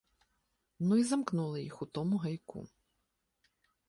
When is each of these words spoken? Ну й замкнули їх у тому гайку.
Ну 0.79 0.95
й 0.97 1.03
замкнули 1.03 1.63
їх 1.63 1.81
у 1.81 1.85
тому 1.85 2.17
гайку. 2.17 2.67